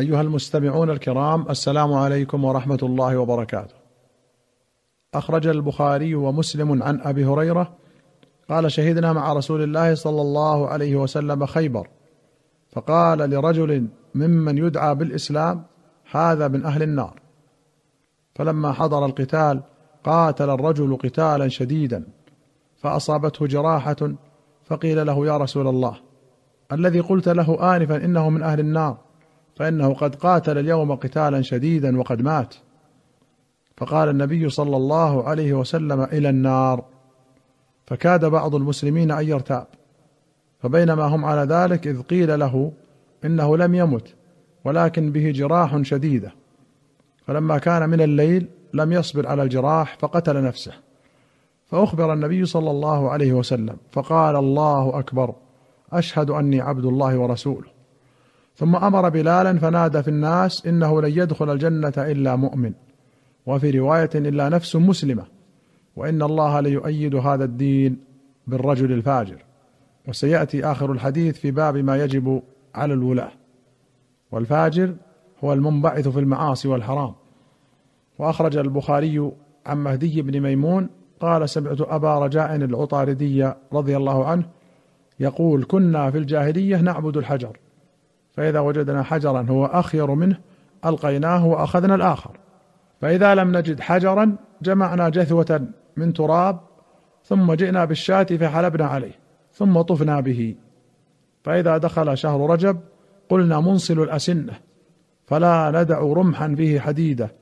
أيها 0.00 0.20
المستمعون 0.20 0.90
الكرام 0.90 1.50
السلام 1.50 1.92
عليكم 1.92 2.44
ورحمة 2.44 2.78
الله 2.82 3.16
وبركاته. 3.16 3.74
أخرج 5.14 5.46
البخاري 5.46 6.14
ومسلم 6.14 6.82
عن 6.82 7.00
أبي 7.00 7.24
هريرة 7.24 7.72
قال 8.50 8.72
شهدنا 8.72 9.12
مع 9.12 9.32
رسول 9.32 9.62
الله 9.62 9.94
صلى 9.94 10.20
الله 10.22 10.68
عليه 10.68 10.96
وسلم 10.96 11.46
خيبر. 11.46 11.88
فقال 12.72 13.18
لرجل 13.18 13.88
ممن 14.14 14.58
يدعى 14.58 14.94
بالإسلام 14.94 15.62
هذا 16.10 16.48
من 16.48 16.64
أهل 16.64 16.82
النار. 16.82 17.20
فلما 18.34 18.72
حضر 18.72 19.06
القتال 19.06 19.62
قاتل 20.04 20.50
الرجل 20.50 20.96
قتالا 20.96 21.48
شديدا 21.48 22.04
فأصابته 22.76 23.46
جراحة 23.46 24.12
فقيل 24.64 25.06
له 25.06 25.26
يا 25.26 25.36
رسول 25.36 25.68
الله 25.68 25.96
الذي 26.72 27.00
قلت 27.00 27.28
له 27.28 27.76
انفا 27.76 27.96
إنه 27.96 28.30
من 28.30 28.42
أهل 28.42 28.60
النار 28.60 29.09
فإنه 29.60 29.94
قد 29.94 30.14
قاتل 30.14 30.58
اليوم 30.58 30.94
قتالا 30.94 31.42
شديدا 31.42 31.98
وقد 31.98 32.22
مات. 32.22 32.54
فقال 33.76 34.08
النبي 34.08 34.48
صلى 34.48 34.76
الله 34.76 35.28
عليه 35.28 35.52
وسلم 35.52 36.02
إلى 36.02 36.28
النار. 36.28 36.84
فكاد 37.86 38.24
بعض 38.24 38.54
المسلمين 38.54 39.10
أن 39.10 39.28
يرتاب. 39.28 39.66
فبينما 40.58 41.04
هم 41.04 41.24
على 41.24 41.42
ذلك 41.54 41.86
إذ 41.86 42.02
قيل 42.02 42.38
له 42.38 42.72
إنه 43.24 43.56
لم 43.56 43.74
يمت 43.74 44.14
ولكن 44.64 45.12
به 45.12 45.30
جراح 45.30 45.82
شديدة. 45.82 46.32
فلما 47.26 47.58
كان 47.58 47.88
من 47.88 48.00
الليل 48.00 48.48
لم 48.74 48.92
يصبر 48.92 49.26
على 49.26 49.42
الجراح 49.42 49.96
فقتل 49.98 50.44
نفسه. 50.44 50.72
فأخبر 51.66 52.12
النبي 52.12 52.44
صلى 52.44 52.70
الله 52.70 53.10
عليه 53.10 53.32
وسلم 53.32 53.76
فقال 53.92 54.36
الله 54.36 54.98
أكبر 54.98 55.34
أشهد 55.92 56.30
أني 56.30 56.60
عبد 56.60 56.84
الله 56.84 57.18
ورسوله. 57.18 57.79
ثم 58.60 58.76
أمر 58.76 59.08
بلالا 59.08 59.58
فنادى 59.58 60.02
في 60.02 60.08
الناس 60.08 60.66
إنه 60.66 61.02
لن 61.02 61.10
يدخل 61.10 61.52
الجنة 61.52 61.92
إلا 61.98 62.36
مؤمن. 62.36 62.72
وفي 63.46 63.70
رواية 63.70 64.10
إلا 64.14 64.48
نفس 64.48 64.76
مسلمة 64.76 65.24
وإن 65.96 66.22
الله 66.22 66.60
ليؤيد 66.60 67.14
هذا 67.14 67.44
الدين 67.44 67.98
بالرجل 68.46 68.92
الفاجر. 68.92 69.44
وسيأتي 70.08 70.64
آخر 70.64 70.92
الحديث 70.92 71.38
في 71.38 71.50
باب 71.50 71.76
ما 71.76 71.96
يجب 71.96 72.42
على 72.74 72.94
الولاه 72.94 73.32
والفاجر 74.32 74.94
هو 75.44 75.52
المنبعث 75.52 76.08
في 76.08 76.20
المعاصي 76.20 76.68
والحرام. 76.68 77.14
وأخرج 78.18 78.56
البخاري 78.56 79.30
عن 79.66 79.78
مهدي 79.78 80.22
بن 80.22 80.40
ميمون 80.40 80.88
قال 81.20 81.48
سمعت 81.48 81.80
أبا 81.80 82.18
رجاء 82.18 82.56
العطاردي 82.56 83.52
رضي 83.72 83.96
الله 83.96 84.24
عنه 84.24 84.44
يقول 85.20 85.64
كنا 85.64 86.10
في 86.10 86.18
الجاهلية 86.18 86.76
نعبد 86.76 87.16
الحجر 87.16 87.56
فإذا 88.32 88.60
وجدنا 88.60 89.02
حجرا 89.02 89.46
هو 89.50 89.66
أخير 89.66 90.10
منه 90.10 90.38
ألقيناه 90.84 91.46
وأخذنا 91.46 91.94
الآخر. 91.94 92.36
فإذا 93.00 93.34
لم 93.34 93.56
نجد 93.56 93.80
حجرا 93.80 94.36
جمعنا 94.62 95.08
جثوة 95.08 95.66
من 95.96 96.12
تراب 96.12 96.60
ثم 97.24 97.52
جئنا 97.52 97.84
بالشاة 97.84 98.24
فحلبنا 98.24 98.86
عليه 98.86 99.18
ثم 99.52 99.80
طفنا 99.80 100.20
به. 100.20 100.54
فإذا 101.44 101.76
دخل 101.76 102.18
شهر 102.18 102.50
رجب 102.50 102.80
قلنا 103.28 103.60
منصل 103.60 104.02
الأسنة 104.02 104.52
فلا 105.26 105.82
ندع 105.82 106.00
رمحا 106.00 106.54
فيه 106.56 106.80
حديدة 106.80 107.32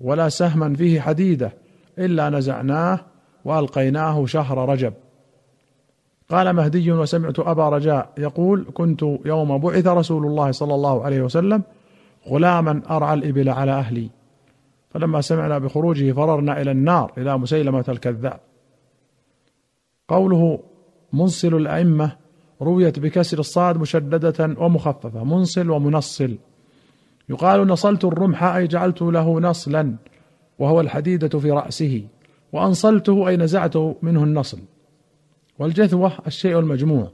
ولا 0.00 0.28
سهما 0.28 0.74
فيه 0.74 1.00
حديدة 1.00 1.52
إلا 1.98 2.30
نزعناه 2.30 3.00
وألقيناه 3.44 4.26
شهر 4.26 4.68
رجب. 4.68 4.94
قال 6.30 6.52
مهدي 6.52 6.92
وسمعت 6.92 7.38
أبا 7.38 7.68
رجاء 7.68 8.12
يقول 8.18 8.66
كنت 8.74 9.02
يوم 9.24 9.58
بعث 9.58 9.86
رسول 9.86 10.26
الله 10.26 10.50
صلى 10.50 10.74
الله 10.74 11.04
عليه 11.04 11.22
وسلم 11.22 11.62
غلاما 12.28 12.82
أرعى 12.90 13.14
الإبل 13.14 13.48
على 13.48 13.72
أهلي. 13.72 14.10
فلما 14.90 15.20
سمعنا 15.20 15.58
بخروجه 15.58 16.12
فررنا 16.12 16.60
إلى 16.60 16.70
النار 16.70 17.12
إلى 17.18 17.38
مسيلمة 17.38 17.84
الكذاب. 17.88 18.40
قوله 20.08 20.60
منصل 21.12 21.54
الأئمة 21.54 22.16
رويت 22.62 22.98
بكسر 22.98 23.38
الصاد 23.38 23.76
مشددة 23.76 24.54
ومخففة 24.58 25.24
منصل 25.24 25.70
ومنصل. 25.70 26.38
يقال 27.28 27.66
نصلت 27.66 28.04
الرمح 28.04 28.44
أي 28.44 28.66
جعلت 28.66 29.02
له 29.02 29.40
نصلا 29.40 29.96
وهو 30.58 30.80
الحديدة 30.80 31.38
في 31.38 31.50
رأسه. 31.50 32.04
وأنصلته 32.52 33.28
أي 33.28 33.36
نزعت 33.36 33.76
منه 33.76 34.24
النصل. 34.24 34.58
والجثوة 35.58 36.12
الشيء 36.26 36.58
المجموع 36.58 37.10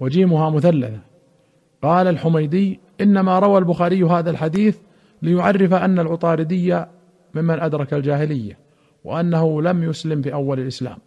وجيمها 0.00 0.50
مثلثة. 0.50 1.00
قال 1.82 2.06
الحميدي 2.06 2.80
إنما 3.00 3.38
روى 3.38 3.58
البخاري 3.58 4.02
هذا 4.02 4.30
الحديث 4.30 4.78
ليعرف 5.22 5.74
أن 5.74 5.98
العطاردي 5.98 6.84
ممن 7.34 7.60
أدرك 7.60 7.94
الجاهلية 7.94 8.58
وأنه 9.04 9.62
لم 9.62 9.82
يسلم 9.82 10.22
في 10.22 10.32
أول 10.32 10.60
الإسلام. 10.60 10.98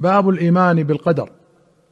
باب 0.00 0.28
الإيمان 0.28 0.82
بالقدر. 0.82 1.30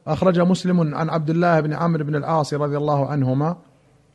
أخرج 0.07 0.39
مسلم 0.39 0.95
عن 0.95 1.09
عبد 1.09 1.29
الله 1.29 1.59
بن 1.59 1.73
عمرو 1.73 2.03
بن 2.03 2.15
العاص 2.15 2.53
رضي 2.53 2.77
الله 2.77 3.05
عنهما 3.05 3.57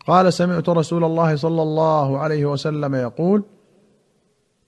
قال 0.06 0.32
سمعت 0.32 0.68
رسول 0.68 1.04
الله 1.04 1.36
صلى 1.36 1.62
الله 1.62 2.18
عليه 2.18 2.46
وسلم 2.46 2.94
يقول 2.94 3.42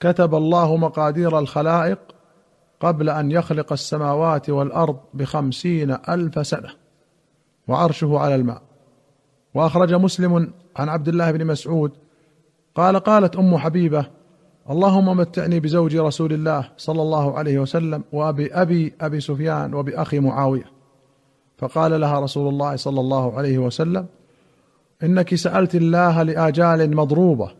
كتب 0.00 0.34
الله 0.34 0.76
مقادير 0.76 1.38
الخلائق 1.38 1.98
قبل 2.82 3.10
أن 3.10 3.30
يخلق 3.30 3.72
السماوات 3.72 4.50
والأرض 4.50 4.96
بخمسين 5.14 5.96
ألف 6.08 6.46
سنة 6.46 6.68
وعرشه 7.68 8.18
على 8.18 8.34
الماء. 8.34 8.62
وأخرج 9.54 9.94
مسلم 9.94 10.52
عن 10.76 10.88
عبد 10.88 11.08
الله 11.08 11.30
بن 11.30 11.46
مسعود 11.46 11.92
قال 12.74 12.96
قالت 12.96 13.36
أم 13.36 13.56
حبيبة 13.56 14.06
اللهم 14.70 15.16
متعني 15.16 15.60
بزوج 15.60 15.96
رسول 15.96 16.32
الله 16.32 16.68
صلى 16.76 17.02
الله 17.02 17.38
عليه 17.38 17.58
وسلم 17.58 18.04
وأبي 18.12 18.54
أبي 18.54 18.92
أبي 19.00 19.20
سفيان 19.20 19.74
وباخي 19.74 20.20
معاوية. 20.20 20.70
فقال 21.58 22.00
لها 22.00 22.20
رسول 22.20 22.48
الله 22.48 22.76
صلى 22.76 23.00
الله 23.00 23.38
عليه 23.38 23.58
وسلم 23.58 24.06
إنك 25.02 25.34
سألت 25.34 25.74
الله 25.74 26.22
لآجال 26.22 26.96
مضروبة 26.96 27.50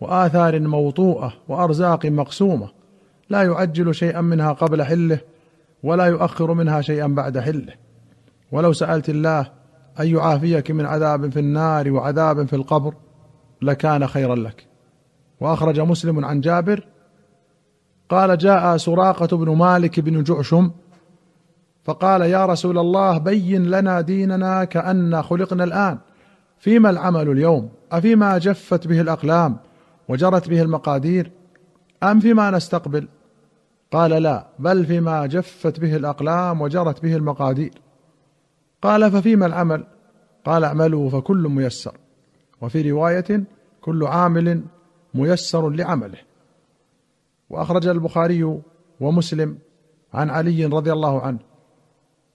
وآثار 0.00 0.60
موطوءة 0.60 1.32
وأرزاق 1.48 2.06
مقسومة 2.06 2.77
لا 3.30 3.42
يعجل 3.42 3.94
شيئا 3.94 4.20
منها 4.20 4.52
قبل 4.52 4.82
حله 4.82 5.20
ولا 5.82 6.04
يؤخر 6.04 6.52
منها 6.54 6.80
شيئا 6.80 7.06
بعد 7.06 7.38
حله. 7.38 7.72
ولو 8.52 8.72
سألت 8.72 9.08
الله 9.08 9.50
أن 10.00 10.06
يعافيك 10.06 10.70
من 10.70 10.86
عذاب 10.86 11.32
في 11.32 11.40
النار 11.40 11.90
وعذاب 11.90 12.46
في 12.46 12.56
القبر 12.56 12.94
لكان 13.62 14.06
خيرا 14.06 14.34
لك. 14.34 14.66
وأخرج 15.40 15.80
مسلم 15.80 16.24
عن 16.24 16.40
جابر 16.40 16.86
قال 18.08 18.38
جاء 18.38 18.76
سراقة 18.76 19.36
بن 19.36 19.56
مالك 19.56 20.00
بن 20.00 20.22
جعشم 20.22 20.70
فقال 21.84 22.20
يا 22.20 22.46
رسول 22.46 22.78
الله 22.78 23.18
بين 23.18 23.70
لنا 23.70 24.00
ديننا 24.00 24.64
كأن 24.64 25.22
خلقنا 25.22 25.64
الآن. 25.64 25.98
فيما 26.58 26.90
العمل 26.90 27.28
اليوم؟ 27.30 27.68
أفيما 27.92 28.38
جفت 28.38 28.86
به 28.86 29.00
الأقلام 29.00 29.56
وجرت 30.08 30.48
به 30.48 30.62
المقادير؟ 30.62 31.30
أم 32.02 32.20
فيما 32.20 32.50
نستقبل؟ 32.50 33.08
قال 33.92 34.10
لا 34.10 34.46
بل 34.58 34.86
فيما 34.86 35.26
جفت 35.26 35.80
به 35.80 35.96
الأقلام 35.96 36.60
وجرت 36.60 37.02
به 37.02 37.16
المقادير. 37.16 37.72
قال 38.82 39.10
ففيما 39.10 39.46
العمل؟ 39.46 39.86
قال 40.44 40.64
اعملوا 40.64 41.10
فكل 41.10 41.48
ميسر. 41.48 41.96
وفي 42.60 42.90
رواية 42.90 43.44
كل 43.80 44.04
عامل 44.04 44.62
ميسر 45.14 45.70
لعمله. 45.70 46.18
وأخرج 47.50 47.86
البخاري 47.86 48.60
ومسلم 49.00 49.58
عن 50.14 50.30
علي 50.30 50.64
رضي 50.64 50.92
الله 50.92 51.22
عنه. 51.22 51.38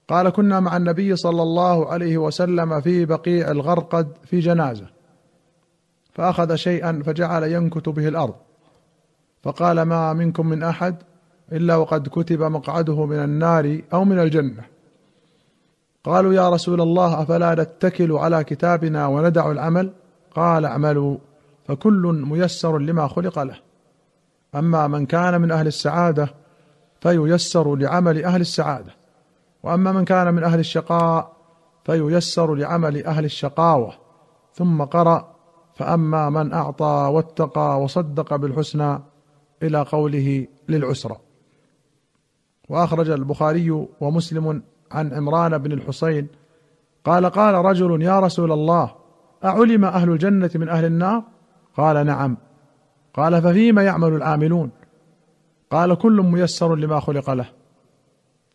قال 0.08 0.30
كنا 0.30 0.60
مع 0.60 0.78
النبي 0.78 1.16
صلى 1.16 1.42
الله 1.42 1.92
عليه 1.92 2.18
وسلم 2.18 2.82
في 2.82 3.06
بقيع 3.06 3.52
الغرقد 3.52 4.18
في 4.26 4.40
جنازة. 4.40 4.86
فأخذ 6.14 6.56
شيئا 6.56 7.02
فجعل 7.06 7.44
ينكت 7.44 7.90
به 7.90 8.08
الأرض. 8.08 8.36
فقال 9.44 9.82
ما 9.82 10.14
منكم 10.14 10.48
من 10.48 10.64
أحد؟ 10.64 10.96
إلا 11.54 11.76
وقد 11.76 12.08
كتب 12.08 12.42
مقعده 12.42 13.06
من 13.06 13.24
النار 13.24 13.82
أو 13.94 14.04
من 14.06 14.20
الجنة. 14.20 14.64
قالوا 16.04 16.34
يا 16.34 16.50
رسول 16.50 16.82
الله 16.82 17.22
أفلا 17.22 17.56
نتكل 17.56 18.12
على 18.12 18.44
كتابنا 18.44 19.08
وندع 19.08 19.52
العمل؟ 19.52 19.94
قال 20.36 20.66
اعملوا 20.66 21.18
فكل 21.68 22.24
ميسر 22.28 22.78
لما 22.78 23.08
خلق 23.08 23.40
له. 23.40 23.60
أما 24.56 24.88
من 24.88 25.06
كان 25.06 25.42
من 25.42 25.52
أهل 25.52 25.68
السعادة 25.68 26.34
فييسر 27.02 27.76
لعمل 27.76 28.26
أهل 28.26 28.42
السعادة. 28.42 28.94
وأما 29.64 29.92
من 29.92 30.06
كان 30.06 30.34
من 30.34 30.44
أهل 30.44 30.60
الشقاء 30.60 31.34
فييسر 31.86 32.56
لعمل 32.56 33.06
أهل 33.06 33.26
الشقاوة. 33.26 33.94
ثم 34.54 34.84
قرأ 34.84 35.36
فأما 35.76 36.30
من 36.30 36.54
أعطى 36.54 37.10
واتقى 37.14 37.82
وصدق 37.82 38.36
بالحسنى 38.36 39.00
إلى 39.64 39.82
قوله 39.82 40.48
للعسرى. 40.70 41.18
وأخرج 42.74 43.10
البخاري 43.10 43.88
ومسلم 44.02 44.62
عن 44.92 45.14
عمران 45.14 45.58
بن 45.58 45.72
الحسين 45.72 46.28
قال 47.04 47.26
قال 47.26 47.56
رجل 47.56 48.02
يا 48.02 48.20
رسول 48.20 48.52
الله 48.52 48.96
أعلم 49.46 49.86
أهل 49.86 50.10
الجنة 50.10 50.50
من 50.56 50.70
أهل 50.70 50.86
النار؟ 50.86 51.24
قال 51.78 52.06
نعم. 52.06 52.38
قال 53.14 53.42
ففيما 53.42 53.84
يعمل 53.84 54.14
العاملون؟ 54.14 54.72
قال 55.72 55.96
كل 55.96 56.22
ميسر 56.22 56.76
لما 56.76 57.00
خلق 57.00 57.30
له. 57.30 57.46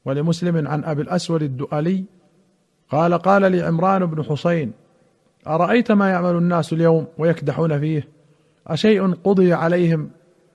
ولمسلم 0.05 0.69
عن 0.69 0.85
أبي 0.85 1.03
الأسود 1.03 1.43
الدؤلي 1.43 2.05
قال 2.91 3.15
قال 3.15 3.53
لي 3.53 3.63
عمران 3.63 4.07
بن 4.07 4.25
حسين 4.25 4.73
أرأيت 5.47 5.93
ما 5.93 6.11
يعمل 6.11 6.37
الناس 6.37 6.73
اليوم 6.73 7.07
ويكدحون 7.19 7.81
فيه؟ 7.81 8.09
أشيء 8.67 9.15
قضي 9.15 9.53
عليهم 9.53 10.11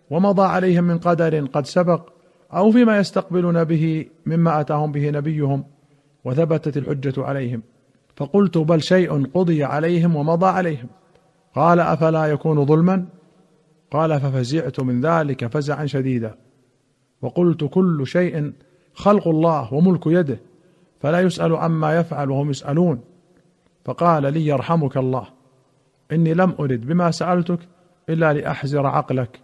ومضى 0.10 0.44
عليهم 0.44 0.84
من 0.84 0.98
قدر 0.98 1.46
قد 1.46 1.66
سبق؟ 1.66 2.13
أو 2.56 2.72
فيما 2.72 2.98
يستقبلون 2.98 3.64
به 3.64 4.06
مما 4.26 4.60
آتاهم 4.60 4.92
به 4.92 5.10
نبيهم 5.10 5.64
وثبتت 6.26 6.78
الحجة 6.78 7.24
عليهم. 7.24 7.64
فقلت 8.16 8.58
بل 8.58 8.82
شيء 8.82 9.26
قضي 9.26 9.64
عليهم 9.64 10.16
ومضى 10.16 10.46
عليهم. 10.46 10.88
قال 11.56 11.80
أفلا 11.80 12.26
يكون 12.26 12.66
ظلما؟ 12.66 13.06
قال 13.92 14.20
ففزعت 14.20 14.80
من 14.80 15.02
ذلك 15.02 15.48
فزعا 15.48 15.86
شديدا. 15.86 16.36
وقلت 17.22 17.64
كل 17.64 18.08
شيء 18.08 18.54
خلق 18.94 19.28
الله 19.28 19.74
وملك 19.74 20.08
يده 20.08 20.40
فلا 21.00 21.20
يسأل 21.20 21.56
عما 21.56 22.00
يفعل 22.00 22.30
وهم 22.30 22.50
يسألون. 22.50 23.02
فقال 23.86 24.34
لي 24.34 24.48
يرحمك 24.48 24.98
الله 24.98 25.28
إني 26.12 26.34
لم 26.34 26.54
أرد 26.60 26.86
بما 26.88 27.12
سألتك 27.12 27.60
إلا 28.10 28.34
لاحزر 28.34 28.86
عقلك. 28.88 29.40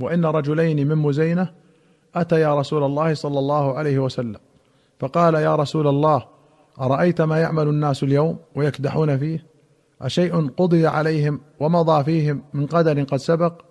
وإن 0.00 0.24
رجلين 0.24 0.88
من 0.88 0.96
مزينة 0.96 1.50
اتيا 2.14 2.60
رسول 2.60 2.84
الله 2.84 3.14
صلى 3.14 3.38
الله 3.38 3.78
عليه 3.78 3.98
وسلم. 3.98 4.36
فقال 5.00 5.34
يا 5.34 5.56
رسول 5.56 5.86
الله 5.86 6.24
أرأيت 6.80 7.20
ما 7.20 7.40
يعمل 7.40 7.68
الناس 7.68 8.02
اليوم 8.02 8.38
ويكدحون 8.54 9.18
فيه؟ 9.18 9.46
أشيء 10.02 10.48
قضي 10.48 10.86
عليهم 10.86 11.40
ومضى 11.60 12.04
فيهم 12.04 12.42
من 12.54 12.66
قدر 12.66 13.02
قد 13.02 13.16
سبق؟ 13.16 13.62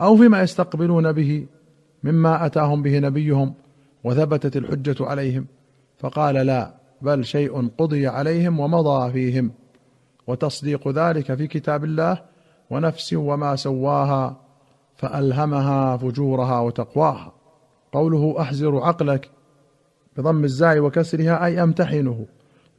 أو 0.00 0.16
فيما 0.16 0.42
يستقبلون 0.42 1.12
به 1.12 1.46
مما 2.04 2.46
أتاهم 2.46 2.82
به 2.82 2.98
نبيهم 2.98 3.54
وثبتت 4.04 4.56
الحجة 4.56 5.06
عليهم؟ 5.06 5.46
فقال 5.98 6.34
لا 6.34 6.74
بل 7.02 7.24
شيء 7.24 7.68
قضي 7.78 8.06
عليهم 8.06 8.60
ومضى 8.60 9.12
فيهم. 9.12 9.50
وتصديق 10.26 10.88
ذلك 10.88 11.34
في 11.34 11.46
كتاب 11.46 11.84
الله 11.84 12.22
ونفس 12.70 13.12
وما 13.12 13.56
سواها 13.56 14.36
فألهمها 14.96 15.96
فجورها 15.96 16.60
وتقواها. 16.60 17.32
قوله 17.92 18.40
احزر 18.40 18.78
عقلك 18.78 19.30
بضم 20.16 20.44
الزاي 20.44 20.80
وكسرها 20.80 21.44
أي 21.44 21.62
أمتحنه 21.62 22.26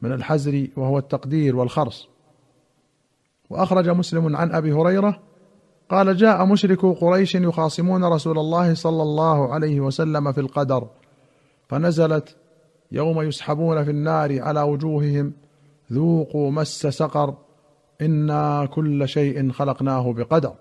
من 0.01 0.11
الحزر 0.11 0.67
وهو 0.77 0.97
التقدير 0.97 1.55
والخرص. 1.55 2.09
وأخرج 3.49 3.89
مسلم 3.89 4.35
عن 4.35 4.51
أبي 4.51 4.73
هريرة 4.73 5.19
قال 5.89 6.17
جاء 6.17 6.45
مشرك 6.45 6.85
قريش 6.85 7.35
يخاصمون 7.35 8.03
رسول 8.03 8.39
الله 8.39 8.73
صلى 8.73 9.01
الله 9.03 9.53
عليه 9.53 9.79
وسلم 9.79 10.31
في 10.31 10.41
القدر 10.41 10.87
فنزلت 11.67 12.35
يوم 12.91 13.21
يسحبون 13.21 13.83
في 13.83 13.91
النار 13.91 14.41
على 14.41 14.61
وجوههم 14.61 15.33
ذوقوا 15.91 16.51
مس 16.51 16.87
سقر 16.87 17.33
إنا 18.01 18.65
كل 18.65 19.07
شيء 19.07 19.51
خلقناه 19.51 20.13
بقدر. 20.13 20.53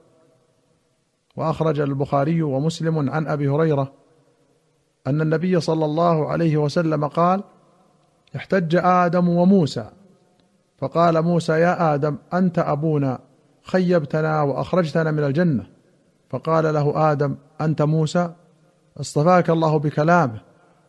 وأخرج 1.37 1.81
البخاري 1.81 2.43
ومسلم 2.43 3.11
عن 3.11 3.27
أبي 3.27 3.49
هريرة 3.49 3.93
أن 5.07 5.21
النبي 5.21 5.61
صلى 5.61 5.85
الله 5.85 6.29
عليه 6.29 6.57
وسلم 6.57 7.07
قال 7.07 7.45
احتج 8.37 8.77
آدم 8.85 9.29
وموسى. 9.29 9.91
فقال 10.79 11.23
موسى 11.23 11.53
يا 11.53 11.95
آدم 11.95 12.17
أنت 12.35 12.59
أبونا 12.59 13.19
خيبتنا 13.63 14.43
وأخرجتنا 14.43 15.11
من 15.11 15.25
الجنة. 15.25 15.67
فقال 16.31 16.75
له 16.75 17.13
آدم 17.13 17.37
أنت 17.61 17.83
موسى 17.83 18.33
اصطفاك 19.01 19.51
الله 19.51 19.79
بكلامه 19.79 20.41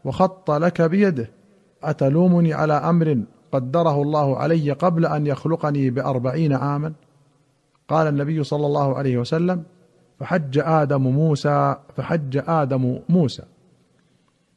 وخط 0.06 0.52
لك 0.52 0.82
بيده 0.82 1.30
أتلومني 1.84 2.54
على 2.54 2.74
أمر 2.74 3.24
قدره 3.52 4.02
الله 4.02 4.38
علي 4.38 4.72
قبل 4.72 5.06
أن 5.06 5.28
يخلقني 5.28 5.90
بأربعين 5.90 6.54
عاما؟ 6.54 6.94
قال 7.88 8.08
النبي 8.08 8.44
صلى 8.44 8.66
الله 8.66 8.98
عليه 8.98 9.18
وسلم 9.18 9.64
فحج 10.24 10.60
آدم 10.60 11.02
موسى 11.02 11.76
فحج 11.96 12.44
آدم 12.48 13.00
موسى. 13.10 13.44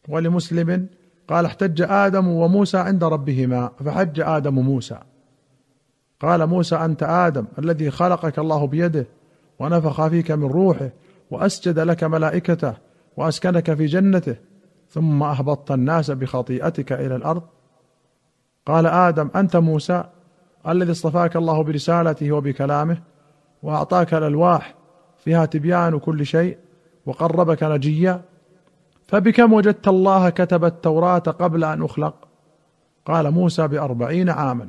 ولمسلم 0.08 0.86
قال 1.28 1.44
احتج 1.44 1.82
آدم 1.82 2.28
وموسى 2.28 2.78
عند 2.78 3.04
ربهما 3.04 3.70
فحج 3.84 4.20
آدم 4.20 4.54
موسى. 4.54 4.98
قال 6.20 6.46
موسى 6.46 6.76
أنت 6.76 7.02
آدم 7.02 7.46
الذي 7.58 7.90
خلقك 7.90 8.38
الله 8.38 8.66
بيده 8.66 9.06
ونفخ 9.58 10.06
فيك 10.06 10.30
من 10.30 10.44
روحه 10.44 10.90
وأسجد 11.30 11.78
لك 11.78 12.04
ملائكته 12.04 12.74
وأسكنك 13.16 13.74
في 13.74 13.86
جنته 13.86 14.36
ثم 14.90 15.22
أهبطت 15.22 15.70
الناس 15.70 16.10
بخطيئتك 16.10 16.92
إلى 16.92 17.16
الأرض. 17.16 17.42
قال 18.66 18.86
آدم 18.86 19.30
أنت 19.36 19.56
موسى 19.56 20.04
الذي 20.68 20.90
اصطفاك 20.92 21.36
الله 21.36 21.62
برسالته 21.62 22.32
وبكلامه 22.32 22.98
وأعطاك 23.62 24.14
الألواح 24.14 24.74
فيها 25.26 25.46
تبيان 25.46 25.98
كل 25.98 26.26
شيء 26.26 26.58
وقربك 27.06 27.62
نجيا 27.62 28.20
فبكم 29.06 29.52
وجدت 29.52 29.88
الله 29.88 30.30
كتب 30.30 30.64
التوراة 30.64 31.18
قبل 31.18 31.64
أن 31.64 31.82
أخلق؟ 31.82 32.14
قال 33.06 33.30
موسى 33.30 33.68
بأربعين 33.68 34.30
عاما. 34.30 34.68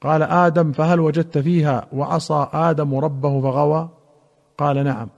قال 0.00 0.22
آدم 0.22 0.72
فهل 0.72 1.00
وجدت 1.00 1.38
فيها؟ 1.38 1.86
وعصى 1.92 2.46
آدم 2.52 2.94
ربه 2.94 3.40
فغوى؟ 3.40 3.88
قال 4.58 4.84
نعم. 4.84 5.08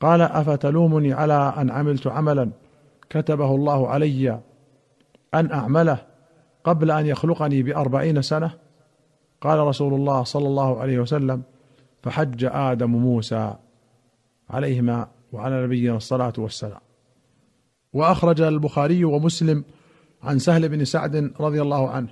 قال 0.00 0.22
أفتلومني 0.22 1.12
على 1.12 1.54
أن 1.56 1.70
عملت 1.70 2.06
عملا 2.06 2.50
كتبه 3.10 3.54
الله 3.54 3.88
علي 3.88 4.40
أن 5.34 5.52
أعمله 5.52 5.98
قبل 6.64 6.90
أن 6.90 7.06
يخلقني 7.06 7.62
بأربعين 7.62 8.22
سنة؟ 8.22 8.50
قال 9.40 9.58
رسول 9.58 9.94
الله 9.94 10.22
صلى 10.22 10.46
الله 10.46 10.80
عليه 10.80 10.98
وسلم 10.98 11.42
فحج 12.08 12.44
آدم 12.52 12.90
موسى 12.90 13.54
عليهما 14.50 15.08
وعلى 15.32 15.64
نبينا 15.64 15.96
الصلاة 15.96 16.32
والسلام. 16.38 16.80
وأخرج 17.92 18.40
البخاري 18.40 19.04
ومسلم 19.04 19.64
عن 20.22 20.38
سهل 20.38 20.68
بن 20.68 20.84
سعد 20.84 21.32
رضي 21.40 21.62
الله 21.62 21.90
عنه 21.90 22.08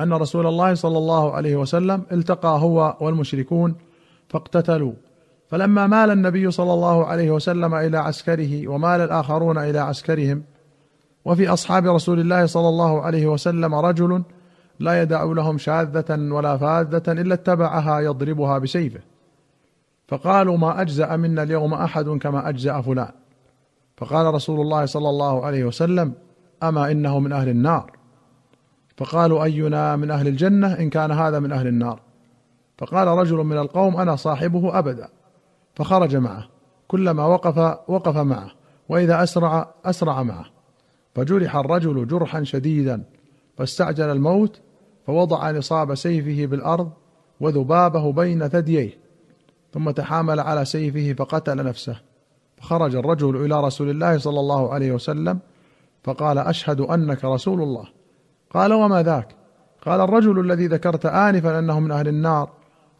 أن 0.00 0.12
رسول 0.12 0.46
الله 0.46 0.74
صلى 0.74 0.98
الله 0.98 1.32
عليه 1.32 1.56
وسلم 1.56 2.02
التقى 2.12 2.60
هو 2.60 2.96
والمشركون 3.00 3.74
فاقتتلوا. 4.28 4.92
فلما 5.48 5.86
مال 5.86 6.10
النبي 6.10 6.50
صلى 6.50 6.72
الله 6.72 7.06
عليه 7.06 7.30
وسلم 7.30 7.74
إلى 7.74 7.98
عسكره 7.98 8.68
ومال 8.68 9.00
الآخرون 9.00 9.58
إلى 9.58 9.78
عسكرهم 9.78 10.42
وفي 11.24 11.48
أصحاب 11.48 11.86
رسول 11.86 12.20
الله 12.20 12.46
صلى 12.46 12.68
الله 12.68 13.02
عليه 13.02 13.26
وسلم 13.26 13.74
رجل 13.74 14.22
لا 14.82 15.02
يدع 15.02 15.24
لهم 15.24 15.58
شاذة 15.58 16.32
ولا 16.34 16.56
فاذة 16.56 17.12
إلا 17.12 17.34
اتبعها 17.34 18.00
يضربها 18.00 18.58
بسيفه. 18.58 19.00
فقالوا 20.08 20.56
ما 20.56 20.80
أجزأ 20.80 21.16
منا 21.16 21.42
اليوم 21.42 21.74
أحد 21.74 22.08
كما 22.08 22.48
أجزأ 22.48 22.80
فلان. 22.80 23.12
فقال 23.96 24.34
رسول 24.34 24.60
الله 24.60 24.86
صلى 24.86 25.08
الله 25.08 25.46
عليه 25.46 25.64
وسلم 25.64 26.12
أما 26.62 26.90
إنه 26.90 27.18
من 27.18 27.32
أهل 27.32 27.48
النار؟ 27.48 27.92
فقالوا 28.96 29.44
أينا 29.44 29.96
من 29.96 30.10
أهل 30.10 30.28
الجنة 30.28 30.72
إن 30.72 30.90
كان 30.90 31.10
هذا 31.10 31.38
من 31.38 31.52
أهل 31.52 31.66
النار؟ 31.66 32.00
فقال 32.78 33.08
رجل 33.08 33.36
من 33.36 33.58
القوم 33.58 33.96
أنا 33.96 34.16
صاحبه 34.16 34.78
أبدا. 34.78 35.08
فخرج 35.74 36.16
معه. 36.16 36.48
كلما 36.88 37.26
وقف 37.26 37.58
وقف 37.88 38.16
معه. 38.16 38.50
وإذا 38.88 39.22
أسرع 39.22 39.74
أسرع 39.84 40.22
معه. 40.22 40.44
فجرح 41.14 41.56
الرجل 41.56 42.06
جرحا 42.06 42.42
شديدا. 42.44 43.02
فاستعجل 43.56 44.10
الموت 44.10 44.60
فوضع 45.06 45.50
نصاب 45.50 45.94
سيفه 45.94 46.46
بالأرض 46.46 46.90
وذبابه 47.40 48.12
بين 48.12 48.48
ثدييه 48.48 48.98
ثم 49.72 49.90
تحامل 49.90 50.40
على 50.40 50.64
سيفه 50.64 51.12
فقتل 51.12 51.64
نفسه. 51.64 51.96
فخرج 52.56 52.96
الرجل 52.96 53.44
إلى 53.44 53.60
رسول 53.60 53.90
الله 53.90 54.18
صلى 54.18 54.40
الله 54.40 54.74
عليه 54.74 54.92
وسلم 54.92 55.38
فقال 56.04 56.38
أشهد 56.38 56.80
أنك 56.80 57.24
رسول 57.24 57.62
الله. 57.62 57.84
قال 58.50 58.72
وما 58.72 59.02
ذاك؟ 59.02 59.28
قال 59.86 60.00
الرجل 60.00 60.40
الذي 60.40 60.66
ذكرت 60.66 61.06
انفا 61.06 61.58
أنه 61.58 61.80
من 61.80 61.90
أهل 61.90 62.08
النار 62.08 62.50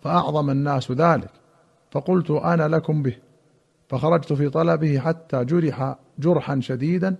فأعظم 0.00 0.50
الناس 0.50 0.92
ذلك. 0.92 1.30
فقلت 1.90 2.30
أنا 2.30 2.68
لكم 2.68 3.02
به. 3.02 3.16
فخرجت 3.88 4.32
في 4.32 4.48
طلبه 4.48 4.98
حتى 4.98 5.44
جرح 5.44 5.96
جرحا 6.18 6.60
شديدا 6.60 7.16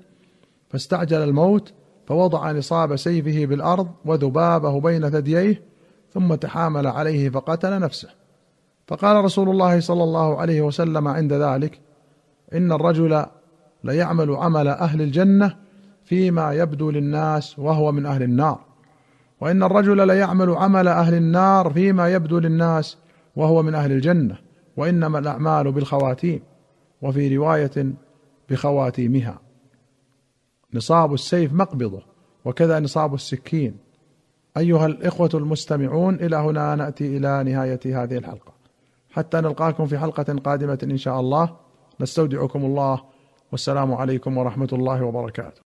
فاستعجل 0.71 1.23
الموت 1.23 1.73
فوضع 2.07 2.53
نصاب 2.53 2.97
سيفه 2.97 3.47
بالأرض 3.47 3.89
وذبابه 4.05 4.81
بين 4.81 5.11
ثدييه 5.11 5.63
ثم 6.15 6.35
تحامل 6.35 6.87
عليه 6.87 7.31
فقتل 7.31 7.81
نفسه. 7.81 8.09
فقال 8.87 9.25
رسول 9.25 9.49
الله 9.49 9.81
صلى 9.81 10.05
الله 10.05 10.41
عليه 10.41 10.63
وسلم 10.63 11.09
عند 11.09 11.33
ذلك 11.33 11.81
إن 12.55 12.73
الرجل 12.73 13.27
ليعمل 13.85 14.31
عمل 14.31 14.69
أهل 14.69 15.03
الجنة 15.03 15.57
فيما 16.05 16.53
يبدو 16.53 16.91
للناس 16.91 17.59
وهو 17.59 17.93
من 17.93 18.07
أهل 18.07 18.23
النار 18.23 18.61
وإن 19.41 19.63
الرجل 19.63 20.07
ليعمل 20.07 20.51
عمل 20.51 20.89
أهل 20.89 21.15
النار 21.15 21.73
فيما 21.73 22.09
يبدو 22.09 22.39
للناس 22.39 22.99
وهو 23.37 23.63
من 23.63 23.75
أهل 23.75 23.93
الجنة 23.93 24.37
وإنما 24.77 25.19
الأعمال 25.19 25.73
بالخواتيم 25.73 26.43
وفي 27.03 27.37
رواية 27.37 27.93
بخواتيمها. 28.51 29.39
نصاب 30.75 31.15
السيف 31.15 31.53
مقبضة 31.53 32.03
وكذا 32.45 32.81
نصاب 32.81 33.15
السكين. 33.15 33.77
أيها 34.57 34.87
الإخوة 34.87 35.31
المستمعون 35.35 36.15
إلى 36.15 36.37
هنا 36.37 36.75
نأتي 36.75 37.17
إلى 37.17 37.45
نهاية 37.45 37.81
هذه 38.03 38.19
الحلقة. 38.19 38.53
حتى 39.11 39.41
نلقاكم 39.41 39.87
في 39.87 39.99
حلقة 39.99 40.23
قادمة 40.23 40.79
إن 40.83 40.97
شاء 40.97 41.21
الله. 41.21 41.57
نستودعكم 42.01 42.65
الله. 42.65 43.03
والسلام 43.53 43.95
عليكم 43.95 44.39
ورحمة 44.39 44.69
الله 44.73 45.05
وبركاته. 45.05 45.61